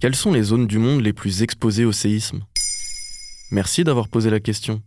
[0.00, 2.42] Quelles sont les zones du monde les plus exposées au séisme?
[3.50, 4.80] Merci d'avoir posé la question.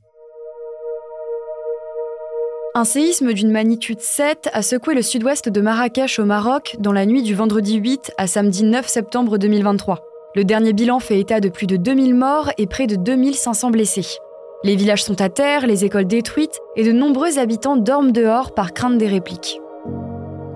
[2.76, 7.06] Un séisme d'une magnitude 7 a secoué le sud-ouest de Marrakech au Maroc dans la
[7.06, 10.00] nuit du vendredi 8 à samedi 9 septembre 2023.
[10.36, 14.18] Le dernier bilan fait état de plus de 2000 morts et près de 2500 blessés.
[14.64, 18.72] Les villages sont à terre, les écoles détruites et de nombreux habitants dorment dehors par
[18.72, 19.60] crainte des répliques.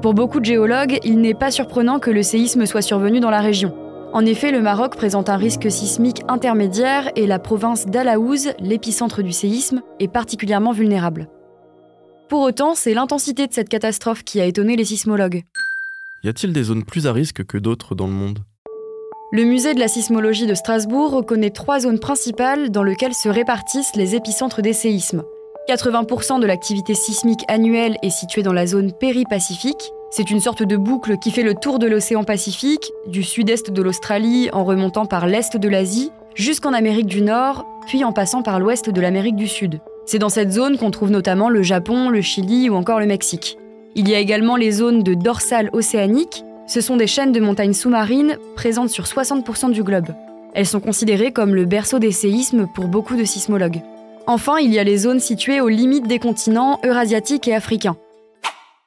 [0.02, 3.42] Pour beaucoup de géologues, il n'est pas surprenant que le séisme soit survenu dans la
[3.42, 3.85] région.
[4.16, 9.34] En effet, le Maroc présente un risque sismique intermédiaire et la province d'Alaouz, l'épicentre du
[9.34, 11.28] séisme, est particulièrement vulnérable.
[12.30, 15.44] Pour autant, c'est l'intensité de cette catastrophe qui a étonné les sismologues.
[16.24, 18.40] Y a-t-il des zones plus à risque que d'autres dans le monde?
[19.34, 23.98] Le musée de la sismologie de Strasbourg reconnaît trois zones principales dans lesquelles se répartissent
[23.98, 25.24] les épicentres des séismes.
[25.68, 29.92] 80% de l'activité sismique annuelle est située dans la zone péripacifique.
[30.18, 33.82] C'est une sorte de boucle qui fait le tour de l'océan Pacifique, du sud-est de
[33.82, 38.62] l'Australie en remontant par l'est de l'Asie, jusqu'en Amérique du Nord, puis en passant par
[38.62, 39.82] l'ouest de l'Amérique du Sud.
[40.06, 43.58] C'est dans cette zone qu'on trouve notamment le Japon, le Chili ou encore le Mexique.
[43.96, 46.46] Il y a également les zones de dorsale océanique.
[46.66, 50.14] Ce sont des chaînes de montagnes sous-marines présentes sur 60% du globe.
[50.54, 53.82] Elles sont considérées comme le berceau des séismes pour beaucoup de sismologues.
[54.28, 57.98] Enfin, il y a les zones situées aux limites des continents eurasiatiques et africains.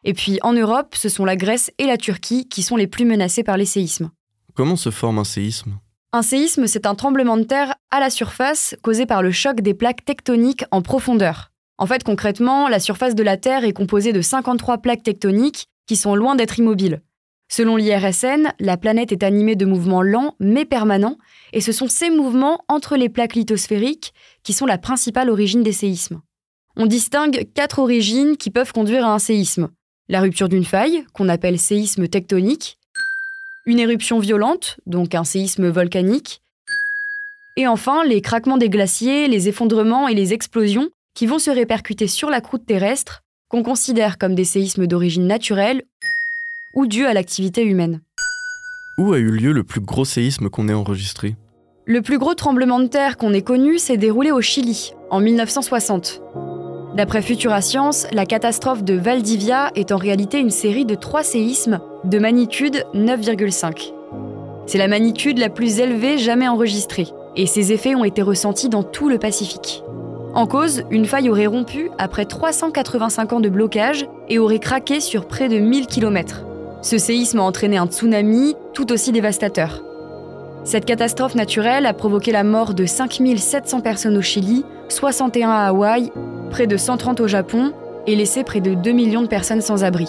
[0.04, 3.04] Et puis en Europe, ce sont la Grèce et la Turquie qui sont les plus
[3.04, 4.10] menacées par les séismes.
[4.54, 5.78] Comment se forme un séisme?
[6.12, 9.74] Un séisme, c'est un tremblement de terre à la surface causé par le choc des
[9.74, 11.50] plaques tectoniques en profondeur.
[11.76, 15.96] En fait, concrètement, la surface de la Terre est composée de 53 plaques tectoniques qui
[15.96, 17.02] sont loin d'être immobiles.
[17.50, 21.16] Selon l'IRSN, la planète est animée de mouvements lents mais permanents,
[21.52, 25.72] et ce sont ces mouvements entre les plaques lithosphériques qui sont la principale origine des
[25.72, 26.20] séismes.
[26.76, 29.68] On distingue quatre origines qui peuvent conduire à un séisme.
[30.10, 32.78] La rupture d'une faille, qu'on appelle séisme tectonique,
[33.66, 36.40] une éruption violente, donc un séisme volcanique,
[37.58, 42.06] et enfin les craquements des glaciers, les effondrements et les explosions qui vont se répercuter
[42.06, 45.82] sur la croûte terrestre, qu'on considère comme des séismes d'origine naturelle
[46.74, 48.00] ou dus à l'activité humaine.
[48.96, 51.36] Où a eu lieu le plus gros séisme qu'on ait enregistré?
[51.84, 56.22] Le plus gros tremblement de terre qu'on ait connu s'est déroulé au Chili, en 1960.
[56.98, 61.78] D'après Futura Science, la catastrophe de Valdivia est en réalité une série de trois séismes
[62.02, 63.92] de magnitude 9,5.
[64.66, 67.06] C'est la magnitude la plus élevée jamais enregistrée,
[67.36, 69.84] et ses effets ont été ressentis dans tout le Pacifique.
[70.34, 75.28] En cause, une faille aurait rompu après 385 ans de blocage et aurait craqué sur
[75.28, 76.46] près de 1000 km.
[76.82, 79.84] Ce séisme a entraîné un tsunami tout aussi dévastateur.
[80.64, 86.10] Cette catastrophe naturelle a provoqué la mort de 5700 personnes au Chili, 61 à Hawaï,
[86.48, 87.72] près de 130 au Japon
[88.06, 90.08] et laissé près de 2 millions de personnes sans abri.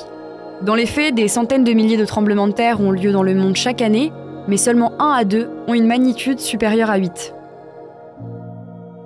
[0.61, 3.35] Dans les faits, des centaines de milliers de tremblements de terre ont lieu dans le
[3.35, 4.11] monde chaque année,
[4.47, 7.33] mais seulement 1 à 2 ont une magnitude supérieure à 8.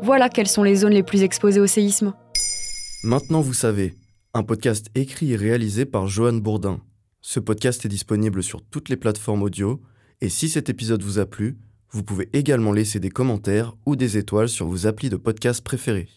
[0.02, 2.14] Voilà quelles sont les zones les plus exposées au séisme.
[3.04, 3.94] Maintenant vous savez,
[4.34, 6.80] un podcast écrit et réalisé par Johan Bourdin.
[7.22, 9.80] Ce podcast est disponible sur toutes les plateformes audio,
[10.22, 11.58] et si cet épisode vous a plu,
[11.92, 16.10] vous pouvez également laisser des commentaires ou des étoiles sur vos applis de podcast préférés.